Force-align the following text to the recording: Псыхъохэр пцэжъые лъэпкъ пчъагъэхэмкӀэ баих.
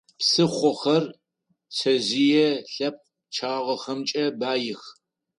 Псыхъохэр 0.19 1.03
пцэжъые 1.71 2.49
лъэпкъ 2.73 3.05
пчъагъэхэмкӀэ 3.29 4.25
баих. 4.39 4.81